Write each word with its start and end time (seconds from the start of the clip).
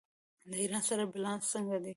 د 0.49 0.51
ایران 0.61 0.83
سره 0.89 1.03
بیلانس 1.13 1.43
څنګه 1.53 1.77
دی؟ 1.83 1.89